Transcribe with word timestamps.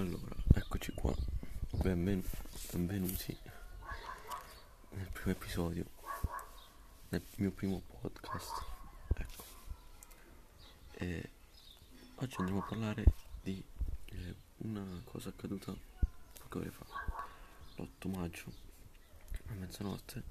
Allora, 0.00 0.34
eccoci 0.54 0.94
qua. 0.94 1.14
Benven- 1.72 2.24
benvenuti 2.72 3.36
nel 4.92 5.06
primo 5.12 5.32
episodio, 5.32 5.84
nel 7.10 7.22
mio 7.36 7.50
primo 7.50 7.82
podcast. 8.00 8.64
Ecco. 9.12 9.44
E 10.92 11.30
oggi 12.14 12.34
andremo 12.38 12.60
a 12.60 12.66
parlare 12.66 13.04
di 13.42 13.62
eh, 14.06 14.34
una 14.64 15.02
cosa 15.04 15.28
accaduta 15.28 15.76
poche 16.38 16.58
ore 16.58 16.70
fa. 16.70 16.86
L'8 17.76 18.08
maggio 18.08 18.50
a 19.48 19.52
mezzanotte 19.52 20.22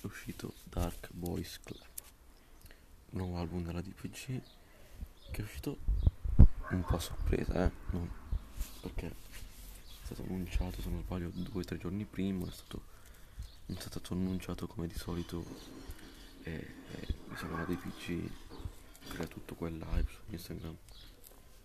è 0.00 0.04
uscito 0.04 0.54
Dark 0.64 1.10
Boys 1.12 1.60
Club, 1.62 1.86
nuovo 3.10 3.38
album 3.38 3.62
della 3.62 3.82
DPG 3.82 4.42
che 5.30 5.40
è 5.40 5.44
uscito 5.44 5.78
un 6.70 6.82
po' 6.84 6.96
a 6.96 6.98
sorpresa, 6.98 7.66
eh? 7.66 7.70
Non, 7.92 8.21
perché 8.80 9.06
è 9.06 10.04
stato 10.04 10.22
annunciato, 10.22 10.82
se 10.82 10.88
non 10.88 11.02
sbaglio, 11.02 11.30
due 11.32 11.62
o 11.62 11.64
tre 11.64 11.78
giorni 11.78 12.04
prima, 12.04 12.46
è 12.46 12.50
stato, 12.52 12.82
non 13.66 13.78
è 13.78 13.80
stato 13.80 14.14
annunciato 14.14 14.66
come 14.66 14.86
di 14.86 14.96
solito 14.96 15.44
e, 16.42 16.50
e 16.50 17.14
diciamo 17.28 17.56
la 17.56 17.64
DPG 17.64 18.30
crea 19.08 19.26
tutto 19.26 19.54
quel 19.54 19.76
live 19.76 20.08
su 20.08 20.20
Instagram 20.30 20.76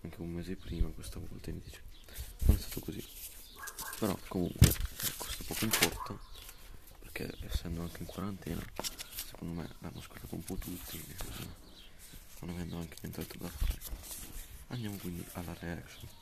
anche 0.02 0.20
un 0.20 0.30
mese 0.30 0.56
prima, 0.56 0.88
questa 0.90 1.18
volta 1.18 1.50
invece 1.50 1.82
non 2.46 2.56
è 2.56 2.58
stato 2.58 2.80
così. 2.80 3.04
Però 3.98 4.16
comunque 4.28 4.68
eh, 4.68 5.12
questo 5.16 5.44
poco 5.44 5.64
importa 5.64 6.18
perché 7.00 7.36
essendo 7.40 7.82
anche 7.82 7.98
in 8.00 8.06
quarantena 8.06 8.62
secondo 9.14 9.60
me 9.60 9.68
l'hanno 9.80 9.98
ascoltato 9.98 10.34
un 10.34 10.44
po' 10.44 10.56
tutti 10.56 11.04
non 12.40 12.50
avendo 12.50 12.76
anche 12.76 12.96
nient'altro 13.02 13.38
da 13.40 13.48
fare. 13.48 13.80
Andiamo 14.68 14.96
quindi 14.96 15.24
alla 15.32 15.54
reaction. 15.58 16.17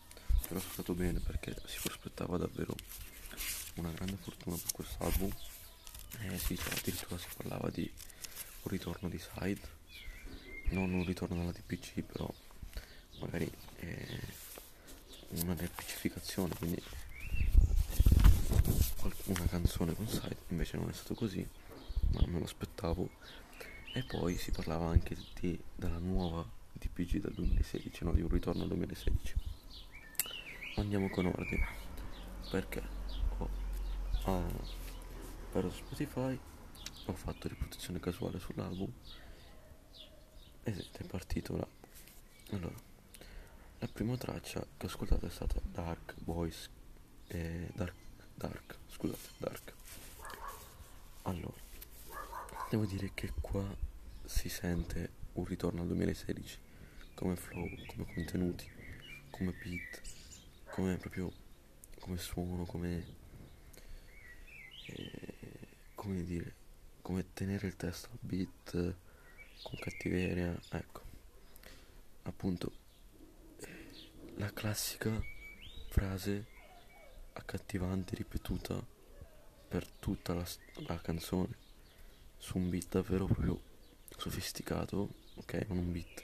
Però 0.49 0.61
è 0.61 0.63
stato 0.73 0.95
bene 0.95 1.19
perché 1.21 1.57
si 1.67 1.79
prospettava 1.83 2.37
davvero 2.37 2.75
una 3.77 3.91
grande 3.91 4.17
fortuna 4.17 4.57
per 4.57 4.73
questo 4.73 5.05
album. 5.05 5.31
Eh 6.21 6.39
sì, 6.39 6.57
cioè, 6.57 6.73
addirittura 6.73 7.19
si 7.19 7.27
parlava 7.37 7.69
di 7.71 7.91
un 8.63 8.71
ritorno 8.71 9.09
di 9.09 9.19
Side, 9.19 9.61
non 10.71 10.93
un 10.93 11.05
ritorno 11.05 11.41
alla 11.41 11.53
DPC, 11.53 12.03
però 12.03 12.33
magari 13.21 13.51
eh, 13.81 14.21
una 15.31 15.55
riappacificazione, 15.55 16.55
quindi 16.55 16.83
una 19.25 19.47
canzone 19.47 19.95
con 19.95 20.09
Side, 20.09 20.37
invece 20.49 20.77
non 20.77 20.89
è 20.89 20.93
stato 20.93 21.15
così, 21.15 21.47
ma 22.13 22.23
me 22.27 22.39
lo 22.39 22.45
aspettavo. 22.45 23.09
E 23.93 24.05
poi 24.05 24.37
si 24.37 24.51
parlava 24.51 24.87
anche 24.89 25.17
di, 25.41 25.59
della 25.75 25.99
nuova 25.99 26.47
DPG 26.73 27.21
del 27.21 27.33
2016, 27.35 28.05
no, 28.05 28.13
di 28.13 28.21
un 28.21 28.29
ritorno 28.29 28.63
al 28.63 28.69
2016. 28.69 29.46
Andiamo 30.77 31.09
con 31.09 31.27
ordine, 31.27 31.67
perché 32.51 32.83
ho, 33.39 33.49
ho 34.25 34.45
per 35.51 35.73
Spotify, 35.73 36.39
ho 37.07 37.13
fatto 37.15 37.49
riproduzione 37.49 37.99
casuale 37.99 38.39
sull'album 38.39 38.93
ed 40.63 40.85
è 40.93 41.05
partito 41.05 41.53
l'album. 41.57 41.91
Allora, 42.51 42.75
la 43.79 43.89
prima 43.89 44.17
traccia 44.17 44.67
che 44.77 44.87
ho 44.87 44.89
ascoltato 44.89 45.27
è 45.27 45.31
stata 45.31 45.61
Dark 45.65 46.15
Boys, 46.19 46.69
eh, 47.29 47.71
Dark, 47.75 47.95
Dark, 48.35 48.79
scusate, 48.89 49.29
Dark. 49.39 49.75
Allora, 51.23 51.57
devo 52.69 52.85
dire 52.85 53.13
che 53.15 53.33
qua 53.41 53.65
si 54.25 54.51
sente 54.51 55.11
un 55.33 55.45
ritorno 55.45 55.81
al 55.81 55.87
2016 55.87 56.59
come 57.15 57.35
flow, 57.35 57.67
come 57.87 58.13
contenuti, 58.13 58.71
come 59.31 59.53
beat, 59.53 60.06
come 60.77 60.99
proprio 60.99 61.33
come 62.01 62.19
suono, 62.19 62.67
come 62.67 63.07
eh, 64.89 65.35
come 65.95 66.23
dire, 66.23 66.55
come 67.01 67.33
tenere 67.33 67.67
il 67.69 67.77
testo 67.77 68.11
a 68.13 68.17
beat 68.21 68.73
con 69.63 69.79
cattiveria, 69.81 70.55
ecco. 70.73 71.01
Appunto 72.25 72.73
la 74.35 74.53
classica 74.53 75.19
frase 75.89 76.47
accattivante 77.33 78.15
ripetuta 78.15 78.85
per 79.69 79.89
tutta 79.89 80.35
la, 80.35 80.47
la 80.87 81.01
canzone 81.01 81.57
su 82.37 82.59
un 82.59 82.69
beat 82.69 82.89
davvero 82.91 83.25
proprio 83.25 83.59
sofisticato, 84.15 85.09
ok, 85.37 85.65
non 85.69 85.79
un 85.79 85.93
beat 85.93 86.23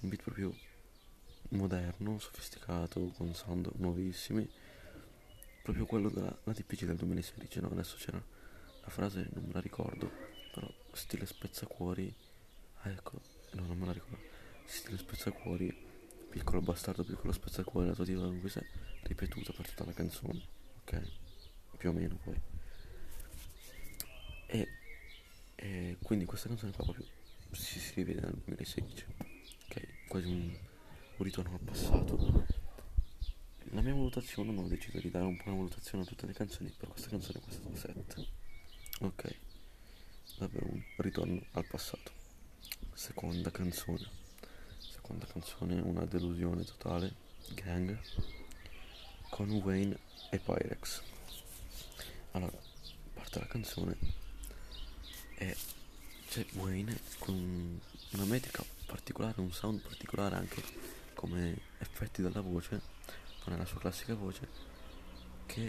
un 0.00 0.08
beat 0.08 0.22
proprio 0.22 0.54
moderno, 1.50 2.18
sofisticato, 2.18 3.12
con 3.16 3.34
sound 3.34 3.70
nuovissimi, 3.76 4.48
proprio 5.62 5.86
quello 5.86 6.10
della 6.10 6.36
DPG 6.44 6.84
del 6.84 6.96
2016, 6.96 7.60
no? 7.60 7.68
Adesso 7.70 7.96
c'era 7.96 8.22
la 8.82 8.88
frase, 8.90 9.28
non 9.32 9.44
me 9.44 9.52
la 9.52 9.60
ricordo, 9.60 10.10
però 10.52 10.72
stile 10.92 11.26
spezzacuori, 11.26 12.14
ah 12.82 12.90
ecco, 12.90 13.20
no 13.52 13.66
non 13.66 13.78
me 13.78 13.86
la 13.86 13.92
ricordo, 13.92 14.18
stile 14.64 14.98
spezzacuori, 14.98 15.74
piccolo 16.28 16.60
bastardo, 16.60 17.04
piccolo 17.04 17.32
spezzacuori, 17.32 17.88
la 17.88 17.94
tua 17.94 18.04
diva 18.04 18.30
si 18.48 18.58
è 18.58 18.66
ripetuta 19.02 19.52
per 19.52 19.68
tutta 19.68 19.84
la 19.84 19.92
canzone, 19.92 20.42
ok? 20.82 21.02
Più 21.76 21.90
o 21.90 21.92
meno 21.92 22.18
poi. 22.22 22.40
E, 24.46 24.68
e 25.54 25.96
quindi 26.02 26.24
questa 26.24 26.48
canzone 26.48 26.72
qua 26.72 26.84
proprio 26.84 27.04
si, 27.52 27.78
si 27.78 27.94
rivede 27.94 28.20
nel 28.20 28.32
2016 28.32 29.04
quasi 30.08 30.26
un, 30.26 30.56
un 31.18 31.24
ritorno 31.24 31.54
al 31.54 31.60
passato. 31.60 32.46
La 33.72 33.80
mia 33.82 33.92
valutazione 33.92 34.52
non 34.52 34.64
ho 34.64 34.68
deciso 34.68 34.98
di 35.00 35.10
dare 35.10 35.24
un 35.24 35.36
po' 35.36 35.48
una 35.48 35.56
valutazione 35.56 36.04
a 36.04 36.06
tutte 36.06 36.26
le 36.26 36.32
canzoni, 36.32 36.72
per 36.76 36.88
questa 36.88 37.10
canzone 37.10 37.40
qua 37.40 37.50
è 37.50 37.54
stato 37.54 37.76
7. 37.76 38.26
Ok, 39.00 39.38
davvero 40.38 40.66
un 40.70 40.82
ritorno 40.96 41.44
al 41.52 41.66
passato. 41.66 42.12
Seconda 42.94 43.50
canzone. 43.50 44.08
Seconda 44.78 45.26
canzone, 45.26 45.80
una 45.80 46.04
delusione 46.04 46.64
totale. 46.64 47.14
Gang. 47.54 47.98
Con 49.28 49.50
Wayne 49.50 49.98
e 50.30 50.38
Pyrex. 50.38 51.02
Allora, 52.32 52.58
parte 53.14 53.38
la 53.38 53.46
canzone 53.46 53.96
e 55.36 55.56
c'è 56.28 56.44
Wayne 56.54 56.98
con 57.18 57.80
una 58.12 58.24
metrica 58.24 58.64
particolare, 58.86 59.40
un 59.40 59.52
sound 59.52 59.80
particolare 59.80 60.36
anche 60.36 60.62
come 61.18 61.58
effetti 61.78 62.22
della 62.22 62.40
voce, 62.40 62.80
non 63.44 63.56
è 63.56 63.58
la 63.58 63.64
sua 63.64 63.80
classica 63.80 64.14
voce, 64.14 64.48
che 65.46 65.66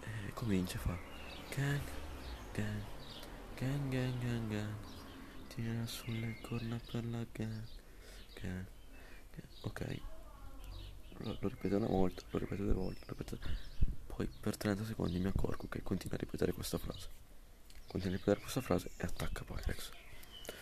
eh, 0.00 0.32
comincia 0.34 0.74
e 0.74 0.78
fa 0.80 0.98
gang, 1.54 1.80
gang, 2.52 2.82
gang, 3.54 3.88
gang, 3.90 4.18
gang, 4.20 4.50
gang, 4.50 4.74
tira 5.46 5.86
sulle 5.86 6.40
corna 6.40 6.80
per 6.90 7.04
la 7.04 7.24
gang, 7.30 7.62
gang, 8.40 8.66
gang. 9.30 9.46
ok, 9.60 10.00
lo, 11.18 11.36
lo 11.38 11.48
ripeto 11.48 11.76
una 11.76 11.86
volta, 11.86 12.22
lo 12.30 12.38
ripeto 12.40 12.64
due 12.64 12.72
volte, 12.72 13.04
lo 13.06 13.14
ripeto... 13.16 13.38
poi 14.06 14.26
per 14.26 14.56
30 14.56 14.84
secondi 14.84 15.20
mi 15.20 15.28
accorgo 15.28 15.68
che 15.68 15.80
continua 15.80 16.16
a 16.16 16.18
ripetere 16.18 16.52
questa 16.52 16.76
frase, 16.76 17.08
continua 17.86 18.16
a 18.16 18.18
ripetere 18.18 18.40
questa 18.40 18.62
frase 18.62 18.90
e 18.96 19.04
attacca 19.04 19.44
Pyrex. 19.44 19.90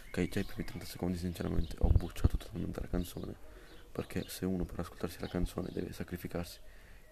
Ok, 0.09 0.29
già 0.29 0.41
i 0.41 0.45
primi 0.45 0.65
30 0.65 0.85
secondi 0.85 1.17
sinceramente 1.17 1.77
ho 1.79 1.89
bocciato 1.89 2.37
totalmente 2.37 2.83
la 2.83 2.89
canzone. 2.89 3.55
Perché 3.97 4.29
se 4.29 4.45
uno 4.45 4.67
per 4.67 4.81
ascoltarsi 4.81 5.21
la 5.21 5.27
canzone 5.27 5.71
deve 5.73 5.91
sacrificarsi 5.91 6.59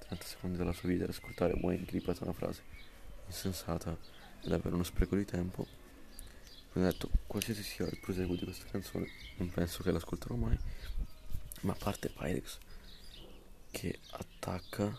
30 0.01 0.23
secondi 0.23 0.59
della 0.59 0.75
sua 0.75 0.91
vita 0.91 1.05
ad 1.05 1.09
ascoltare 1.09 1.55
Wayne 1.55 1.87
che 1.87 1.93
ripete 1.93 2.23
una 2.25 2.35
frase 2.35 2.63
insensata 3.25 3.97
è 4.43 4.49
davvero 4.49 4.75
uno 4.75 4.85
spreco 4.85 5.17
di 5.17 5.25
tempo. 5.25 5.67
Quindi 6.71 6.91
ho 6.91 6.93
detto, 6.93 7.09
qualsiasi 7.27 7.63
sia 7.63 7.87
il 7.87 7.99
proseguo 8.01 8.37
di 8.37 8.45
questa 8.45 8.67
canzone, 8.71 9.09
non 9.39 9.49
penso 9.49 9.83
che 9.83 9.93
l'ascolterò 9.93 10.35
mai. 10.35 10.59
Ma 11.63 11.73
a 11.73 11.77
parte 11.77 12.11
Pyrex 12.11 12.59
che 13.71 13.99
attacca 14.11 14.95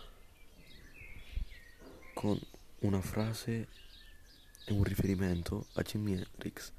con 2.16 2.40
una 2.79 3.02
frase 3.02 3.67
e 4.66 4.73
un 4.73 4.84
riferimento 4.84 5.67
a 5.73 5.84
Jimi 5.84 6.14
Hendrix 6.14 6.72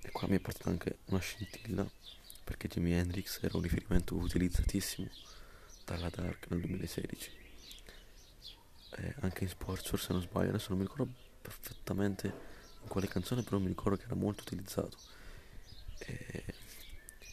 e 0.00 0.10
qua 0.10 0.26
mi 0.26 0.36
è 0.36 0.40
partita 0.40 0.70
anche 0.70 1.00
una 1.08 1.20
scintilla 1.20 1.86
perché 2.52 2.68
Jimi 2.68 2.92
Hendrix 2.92 3.42
era 3.42 3.56
un 3.56 3.62
riferimento 3.62 4.14
utilizzatissimo 4.14 5.08
dalla 5.86 6.10
Dark 6.10 6.50
nel 6.50 6.60
2016. 6.60 7.30
E 8.90 9.14
anche 9.20 9.44
in 9.44 9.48
Sportsor 9.48 9.98
se 9.98 10.12
non 10.12 10.20
sbaglio, 10.20 10.50
adesso 10.50 10.68
non 10.68 10.78
mi 10.78 10.84
ricordo 10.84 11.10
perfettamente 11.40 12.26
in 12.82 12.88
quale 12.88 13.08
canzone, 13.08 13.42
però 13.42 13.58
mi 13.58 13.68
ricordo 13.68 13.96
che 13.96 14.04
era 14.04 14.14
molto 14.14 14.42
utilizzato. 14.42 14.98
E 16.00 16.44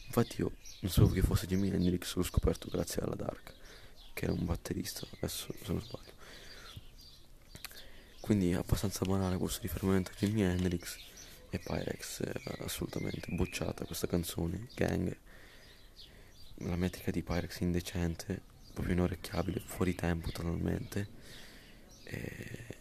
infatti 0.06 0.40
io 0.40 0.52
non 0.80 0.90
sapevo 0.90 1.12
che 1.12 1.20
fosse 1.20 1.46
Jimi 1.46 1.68
Hendrix, 1.68 2.14
l'ho 2.14 2.22
scoperto 2.22 2.68
grazie 2.70 3.02
alla 3.02 3.14
Dark, 3.14 3.52
che 4.14 4.24
era 4.24 4.32
un 4.32 4.46
batterista, 4.46 5.06
adesso 5.18 5.52
se 5.62 5.70
non 5.70 5.82
sbaglio. 5.82 6.12
Quindi 8.20 8.52
è 8.52 8.54
abbastanza 8.54 9.04
banale 9.04 9.36
questo 9.36 9.60
riferimento 9.60 10.12
a 10.12 10.14
Jimi 10.14 10.40
Hendrix 10.44 10.96
e 11.50 11.58
Pyrex 11.58 12.20
era 12.20 12.64
assolutamente 12.64 13.32
bocciata 13.32 13.84
questa 13.84 14.06
canzone, 14.06 14.68
gang. 14.74 15.16
La 16.62 16.76
metrica 16.76 17.10
di 17.10 17.22
Pyrex 17.22 17.60
indecente, 17.60 18.40
proprio 18.72 18.94
inorecchiabile, 18.94 19.60
fuori 19.64 19.94
tempo 19.94 20.30
totalmente. 20.30 21.08
E... 22.04 22.78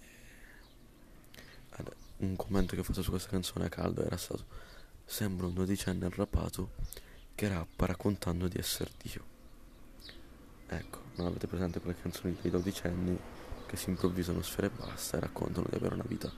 Un 2.17 2.35
commento 2.35 2.75
che 2.75 2.81
ho 2.81 2.83
fatto 2.83 3.01
su 3.01 3.11
questa 3.11 3.29
canzone 3.29 3.65
a 3.65 3.69
caldo 3.69 4.03
era 4.03 4.17
stato 4.17 4.45
Sembra 5.05 5.47
un 5.47 5.53
dodicenne 5.53 6.05
arrapato 6.05 6.71
che 7.33 7.47
rappa 7.47 7.85
raccontando 7.85 8.47
di 8.47 8.57
essere 8.57 8.91
Dio. 9.01 9.23
Ecco, 10.67 11.01
non 11.15 11.27
avete 11.27 11.47
presente 11.47 11.79
quelle 11.79 11.99
canzoni 11.99 12.37
dei 12.41 12.51
dodicenni 12.51 13.17
che 13.65 13.75
si 13.77 13.89
improvvisano 13.89 14.41
sfere 14.41 14.67
e 14.67 14.71
basta 14.71 15.17
e 15.17 15.21
raccontano 15.21 15.65
di 15.69 15.75
avere 15.77 15.95
una 15.95 16.05
vita 16.05 16.31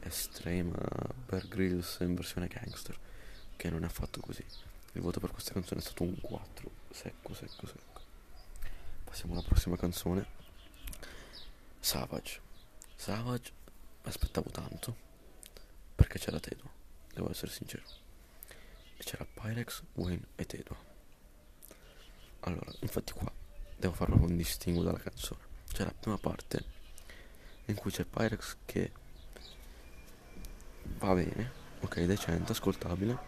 estrema, 0.00 0.78
Bear 1.26 1.46
Grylls 1.48 1.98
in 2.00 2.14
versione 2.14 2.46
gangster, 2.48 2.98
che 3.56 3.70
non 3.70 3.82
è 3.82 3.86
affatto 3.86 4.20
così. 4.20 4.44
Il 4.92 5.00
voto 5.02 5.20
per 5.20 5.30
questa 5.30 5.52
canzone 5.52 5.80
è 5.80 5.84
stato 5.84 6.02
un 6.02 6.20
4, 6.20 6.70
secco, 6.90 7.34
secco, 7.34 7.66
secco. 7.66 8.00
Passiamo 9.04 9.34
alla 9.34 9.42
prossima 9.42 9.76
canzone. 9.76 10.26
Savage. 11.80 12.40
Savage 12.96 13.52
aspettavo 14.02 14.50
tanto 14.50 14.96
perché 15.94 16.18
c'era 16.18 16.40
Tedo, 16.40 16.70
devo 17.12 17.30
essere 17.30 17.50
sincero. 17.50 17.84
E 18.96 19.04
c'era 19.04 19.24
Pyrex, 19.24 19.82
Wayne 19.94 20.28
e 20.36 20.46
Tedo. 20.46 20.76
Allora, 22.40 22.72
infatti 22.80 23.12
qua 23.12 23.30
devo 23.76 23.94
fare 23.94 24.10
proprio 24.10 24.30
un 24.30 24.36
distinguo 24.36 24.82
dalla 24.82 24.98
canzone. 24.98 25.40
C'è 25.72 25.84
la 25.84 25.92
prima 25.92 26.18
parte 26.18 26.64
in 27.66 27.74
cui 27.74 27.90
c'è 27.90 28.04
Pyrex 28.04 28.56
che 28.64 28.92
va 30.98 31.14
bene, 31.14 31.50
ok, 31.80 32.00
decente, 32.02 32.52
ascoltabile, 32.52 33.18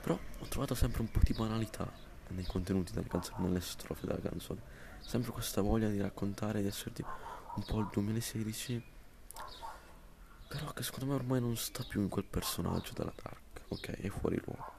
però 0.00 0.18
ho 0.38 0.46
trovato 0.46 0.74
sempre 0.74 1.02
un 1.02 1.10
po' 1.10 1.20
di 1.22 1.32
banalità 1.32 1.90
nei 2.28 2.44
contenuti 2.46 2.92
della 2.92 3.08
canzone, 3.08 3.46
nelle 3.46 3.60
strofe 3.60 4.06
della 4.06 4.20
canzone. 4.20 4.60
Sempre 5.00 5.32
questa 5.32 5.60
voglia 5.60 5.88
di 5.88 6.00
raccontare, 6.00 6.60
di 6.60 6.68
essere 6.68 6.92
tipo 6.92 7.10
un 7.56 7.64
po' 7.64 7.80
il 7.80 7.88
2016, 7.92 8.82
però 10.48 10.72
che 10.72 10.82
secondo 10.82 11.06
me 11.06 11.14
ormai 11.14 11.40
non 11.40 11.56
sta 11.56 11.84
più 11.84 12.00
in 12.00 12.08
quel 12.08 12.24
personaggio 12.24 12.92
della 12.94 13.12
Dark, 13.14 13.62
ok, 13.68 13.90
è 13.90 14.08
fuori 14.08 14.40
luogo. 14.44 14.78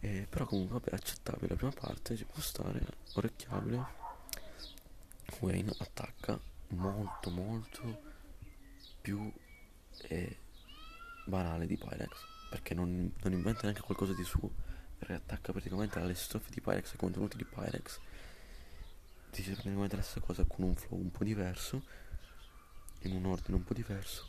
E, 0.00 0.26
però 0.28 0.46
comunque 0.46 0.80
vabbè 0.80 0.94
accettabile. 0.94 1.48
La 1.50 1.54
prima 1.54 1.72
parte 1.72 2.16
ci 2.16 2.24
può 2.24 2.40
stare 2.40 2.84
orecchiabile. 3.14 4.00
Wayne 5.38 5.72
attacca 5.78 6.38
molto 6.68 7.30
molto 7.30 8.00
più 9.00 9.32
eh, 10.08 10.38
banale 11.24 11.66
di 11.66 11.76
Pyrex 11.76 12.30
perché 12.52 12.74
non, 12.74 13.10
non, 13.22 13.32
inventa 13.32 13.62
neanche 13.62 13.80
qualcosa 13.80 14.12
di 14.12 14.24
suo. 14.24 14.50
Perché 14.98 15.14
attacca 15.14 15.52
praticamente 15.52 15.98
alle 15.98 16.14
strofe 16.14 16.50
di 16.50 16.60
Pyrex 16.60 16.92
ai 16.92 16.98
contenuti 16.98 17.38
di 17.38 17.44
Pyrex 17.44 17.98
dice 19.30 19.52
praticamente 19.52 19.96
la 19.96 20.02
stessa 20.02 20.20
cosa 20.20 20.44
con 20.44 20.66
un 20.66 20.74
flow 20.74 21.00
un 21.00 21.10
po' 21.10 21.24
diverso 21.24 21.82
in 23.00 23.16
un 23.16 23.24
ordine 23.24 23.56
un 23.56 23.64
po' 23.64 23.72
diverso. 23.72 24.28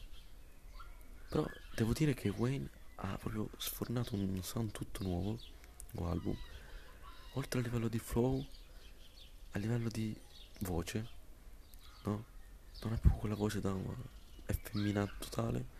Però 1.27 1.45
devo 1.75 1.91
dire 1.91 2.13
che 2.13 2.29
Wayne 2.29 2.69
ha 2.95 3.17
proprio 3.17 3.49
sfornato 3.57 4.15
un 4.15 4.41
sound 4.41 4.71
tutto 4.71 5.03
nuovo 5.03 5.37
un 5.91 6.07
album. 6.07 6.37
Oltre 7.33 7.59
a 7.59 7.63
livello 7.63 7.89
di 7.89 7.99
flow 7.99 8.43
a 9.51 9.59
livello 9.59 9.89
di 9.89 10.17
voce 10.59 11.07
no? 12.05 12.23
Non 12.81 12.93
è 12.93 12.97
più 12.97 13.11
quella 13.11 13.35
voce 13.35 13.59
da 13.59 13.75
effeminata 14.45 15.11
totale 15.19 15.72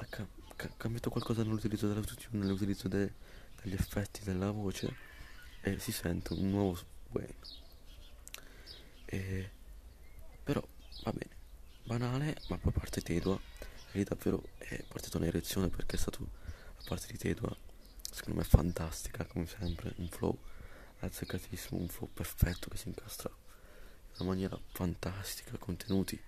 ha 0.00 0.04
ca- 0.08 0.26
ca- 0.56 0.70
cambiato 0.76 1.10
qualcosa 1.10 1.42
nell'utilizzo 1.42 1.88
dell'autotune 1.88 2.44
nell'utilizzo 2.44 2.88
de- 2.88 3.12
degli 3.62 3.74
effetti 3.74 4.22
della 4.22 4.50
voce 4.50 4.94
e 5.62 5.78
si 5.78 5.90
sente 5.92 6.32
un 6.34 6.50
nuovo 6.50 6.78
Wayne 7.10 7.34
e 9.06 9.50
però 10.44 10.62
va 11.04 11.12
bene. 11.12 11.36
Banale 11.84 12.36
ma 12.48 12.58
poi 12.58 12.72
parte 12.72 13.00
Tedua 13.00 13.38
e 13.92 13.98
lì 13.98 14.04
davvero 14.04 14.42
è 14.58 14.82
partita 14.86 15.16
un'erezione 15.18 15.68
perché 15.68 15.96
è 15.96 15.98
stato 15.98 16.20
la 16.76 16.82
parte 16.86 17.06
di 17.10 17.18
Tedua 17.18 17.54
secondo 18.10 18.38
me 18.38 18.44
fantastica 18.44 19.24
come 19.24 19.46
sempre 19.46 19.92
un 19.96 20.08
flow 20.08 20.38
azzeccatissimo 21.00 21.80
un 21.80 21.88
flow 21.88 22.10
perfetto 22.12 22.68
che 22.68 22.76
si 22.76 22.88
incastra 22.88 23.30
in 23.30 24.14
una 24.18 24.28
maniera 24.30 24.58
fantastica 24.72 25.56
contenuti 25.58 26.20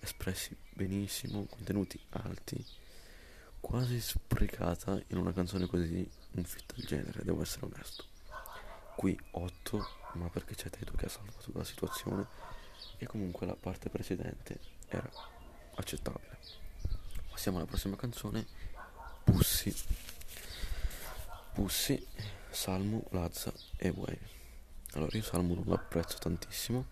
espressi 0.00 0.56
benissimo 0.72 1.44
contenuti 1.46 1.98
alti 2.10 2.64
quasi 3.60 4.00
sprecata 4.00 5.00
in 5.08 5.18
una 5.18 5.32
canzone 5.32 5.66
così 5.66 6.08
un 6.32 6.44
fit 6.44 6.74
del 6.74 6.86
genere 6.86 7.22
devo 7.22 7.42
essere 7.42 7.66
onesto 7.66 8.04
qui 8.96 9.18
8 9.32 9.88
ma 10.14 10.28
perché 10.28 10.54
c'è 10.54 10.70
Teto 10.70 10.92
che 10.94 11.06
ha 11.06 11.08
salvato 11.08 11.50
la 11.54 11.64
situazione 11.64 12.26
e 12.98 13.06
comunque 13.06 13.46
la 13.46 13.56
parte 13.56 13.88
precedente 13.88 14.58
era 14.88 15.10
accettabile 15.74 16.38
passiamo 17.30 17.58
alla 17.58 17.66
prossima 17.66 17.96
canzone 17.96 18.46
Pussy 19.24 19.74
Pussy, 21.52 22.06
Salmo, 22.48 23.04
Lazza 23.10 23.52
e 23.76 23.88
Wayne. 23.90 24.28
Allora 24.92 25.16
io 25.16 25.22
Salmo 25.22 25.54
non 25.54 25.64
lo 25.66 25.74
apprezzo 25.74 26.16
tantissimo. 26.18 26.86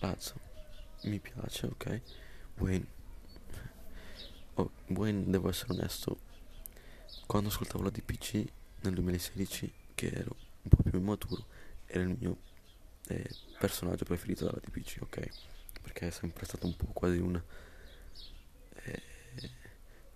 Lazza 0.00 0.34
mi 1.04 1.18
piace, 1.18 1.66
ok. 1.66 2.00
Wayne. 2.58 2.95
Oh, 4.58 4.70
devo 4.86 5.50
essere 5.50 5.74
onesto. 5.74 6.18
Quando 7.26 7.50
ascoltavo 7.50 7.84
la 7.84 7.90
DPC 7.90 8.44
nel 8.80 8.94
2016, 8.94 9.72
che 9.94 10.08
ero 10.08 10.34
un 10.62 10.70
po' 10.70 10.82
più 10.82 10.98
immaturo, 10.98 11.44
era 11.84 12.04
il 12.04 12.16
mio 12.18 12.38
eh, 13.08 13.28
personaggio 13.58 14.04
preferito 14.04 14.46
dalla 14.46 14.58
DPC, 14.58 14.98
ok? 15.02 15.28
Perché 15.82 16.06
è 16.06 16.10
sempre 16.10 16.46
stato 16.46 16.66
un 16.66 16.74
po' 16.74 16.86
quasi 16.86 17.18
un. 17.18 17.40
Eh, 18.84 19.02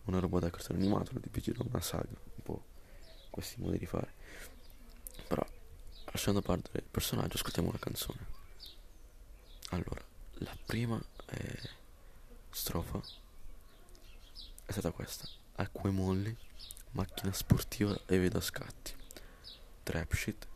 una 0.05 0.21
roba 0.21 0.41
da 0.41 0.51
cartone 0.51 0.79
animato, 0.79 1.13
la 1.13 1.21
DPC 1.21 1.49
era 1.49 1.63
una 1.63 1.81
saga, 1.83 2.09
un 2.09 2.43
po' 2.43 2.65
questi 3.29 3.61
modi 3.61 3.77
di 3.77 3.87
fare. 3.87 4.15
Però, 5.29 5.47
lasciando 6.07 6.41
perdere 6.41 6.79
il 6.79 6.89
personaggio, 6.91 7.37
ascoltiamo 7.37 7.71
la 7.71 7.79
canzone. 7.79 8.27
Allora, 9.73 10.03
la 10.39 10.57
prima 10.65 10.99
eh, 11.27 11.59
strofa 12.49 13.20
è 14.71 14.73
stata 14.73 14.93
questa. 14.93 15.27
Acque 15.57 15.91
molli, 15.91 16.35
macchina 16.93 17.33
sportiva 17.33 17.99
e 18.07 18.19
vedo 18.19 18.41
scatti. 18.41 18.95
Trap 19.83 20.13
shit, 20.13 20.47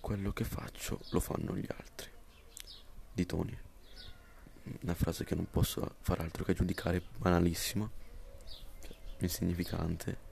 quello 0.00 0.32
che 0.32 0.44
faccio 0.44 1.00
lo 1.10 1.20
fanno 1.20 1.56
gli 1.56 1.66
altri. 1.74 2.10
Di 3.14 3.24
Tony. 3.24 3.58
Una 4.82 4.94
frase 4.94 5.24
che 5.24 5.34
non 5.34 5.48
posso 5.50 5.96
fare 6.00 6.22
altro 6.22 6.44
che 6.44 6.52
giudicare 6.52 7.02
banalissima, 7.16 7.90
insignificante. 9.18 10.30